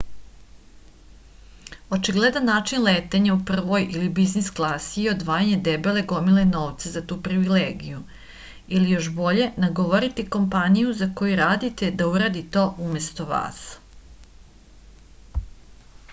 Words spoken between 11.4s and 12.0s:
радите